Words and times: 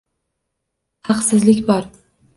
Haqsizlik 1.09 1.63
bor 1.69 1.89